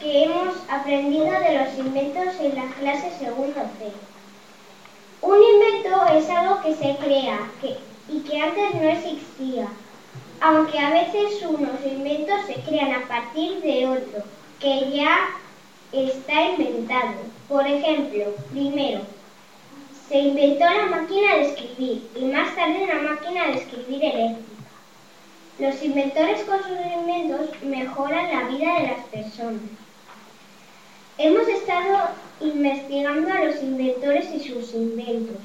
[0.00, 3.92] que hemos aprendido de los inventos en la clase segundo C.
[5.22, 7.38] Un invento es algo que se crea
[8.08, 9.68] y que antes no existía,
[10.40, 14.22] aunque a veces unos inventos se crean a partir de otro
[14.60, 15.30] que ya
[15.92, 17.14] está inventado.
[17.48, 19.00] Por ejemplo, primero,
[20.08, 24.55] se inventó la máquina de escribir y más tarde una máquina de escribir eléctrica.
[25.58, 29.62] Los inventores con sus inventos mejoran la vida de las personas.
[31.16, 32.10] Hemos estado
[32.42, 35.38] investigando a los inventores y sus inventos.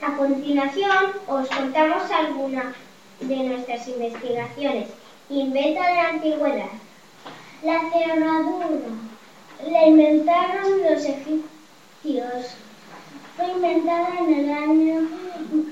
[0.00, 2.76] A continuación os contamos algunas
[3.18, 4.86] de nuestras investigaciones.
[5.28, 6.70] Invento de la antigüedad.
[7.64, 8.68] La cerradura.
[9.68, 12.54] La inventaron los egipcios.
[13.36, 15.08] Fue inventada en el año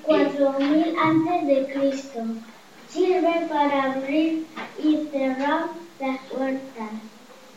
[0.03, 2.58] 4000 a.C.
[2.91, 4.47] Sirve para abrir
[4.83, 5.67] y cerrar
[6.01, 6.91] las puertas.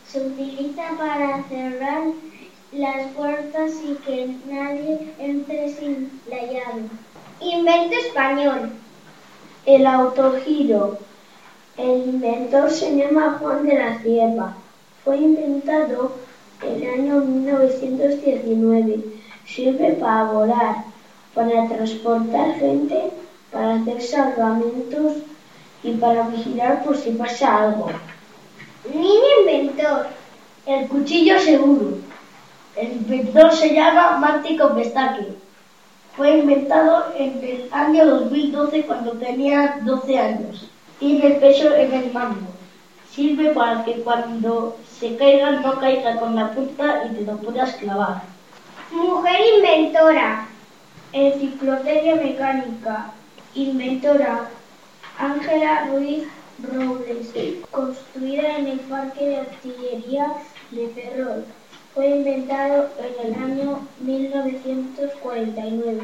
[0.06, 2.02] Se utiliza para cerrar
[2.72, 6.82] las puertas y que nadie entre sin la llave.
[7.40, 8.72] Invento español.
[9.64, 10.98] El autogiro.
[11.78, 14.54] El inventor se llama Juan de la Cierva.
[15.02, 16.12] Fue inventado
[16.62, 19.02] en el año 1919.
[19.46, 20.84] Sirve para volar,
[21.34, 23.10] para transportar gente
[23.52, 25.18] para hacer salvamentos
[25.82, 27.90] y para vigilar por si pasa algo.
[28.92, 30.06] Niño inventor.
[30.66, 31.98] El cuchillo seguro.
[32.76, 35.36] El inventor se llama Marty Kopestaki.
[36.16, 40.68] Fue inventado en el año 2012 cuando tenía 12 años.
[40.98, 42.46] Tiene peso en el mando.
[43.10, 47.74] Sirve para que cuando se caiga no caiga con la punta y te lo puedas
[47.76, 48.22] clavar.
[48.90, 50.48] Mujer inventora.
[51.12, 53.12] Enciclopedia mecánica.
[53.54, 54.50] Inventora
[55.18, 56.24] Ángela Ruiz
[56.62, 57.34] Robles,
[57.70, 60.32] construida en el Parque de Artillería
[60.70, 61.44] de Ferrol.
[61.94, 66.00] Fue inventado en el año 1949.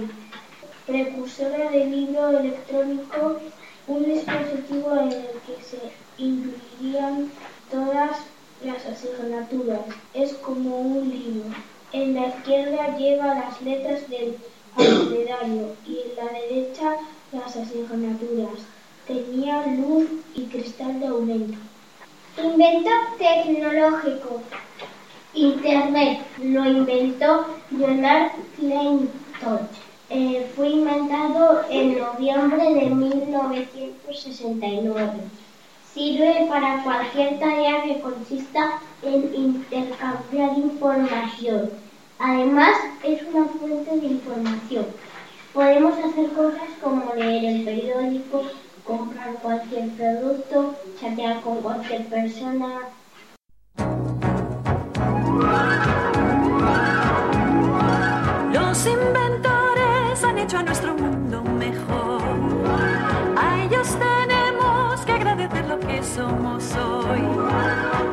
[0.86, 3.40] Precursora del libro electrónico,
[3.86, 5.80] un dispositivo en el que se
[6.18, 7.32] incluirían
[7.70, 8.18] todas
[8.62, 9.80] las asignaturas.
[10.12, 11.46] Es como un libro.
[11.92, 14.36] En la izquierda lleva las letras del
[14.76, 16.96] abecedario y en la derecha
[17.32, 18.60] las asignaturas.
[19.06, 21.58] Tenía luz y cristal de aumento.
[22.42, 24.40] Invento tecnológico.
[25.34, 29.68] Internet lo inventó Leonard Kleintoch.
[30.10, 35.12] Eh, fue inventado en noviembre de 1969.
[35.92, 41.68] Sirve para cualquier tarea que consista en intercambiar información.
[42.18, 44.86] Además, es una fuente de información.
[45.52, 48.44] Podemos hacer cosas como leer el periódico,
[48.84, 52.88] comprar cualquier producto, chatear con cualquier persona.
[58.52, 62.22] Los inventores han hecho a nuestro mundo mejor.
[63.36, 67.20] A ellos tenemos que agradecer lo que somos hoy.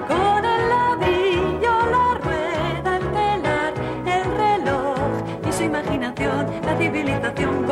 [0.07, 3.73] Con el ladrillo, la rueda, el telar,
[4.05, 4.97] el reloj
[5.47, 7.65] y su imaginación, la civilización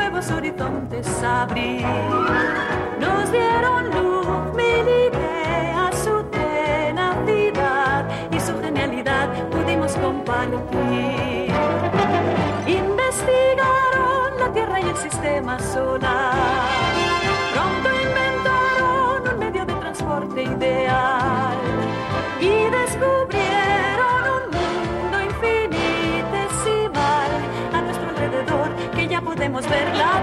[0.00, 1.84] nuevos horizontes abrir.
[2.98, 11.52] Nos dieron luz, mil ideas, su tenacidad y su genialidad pudimos compartir.
[12.66, 16.99] Investigaron la Tierra y el sistema solar.
[29.60, 30.19] podemos verla.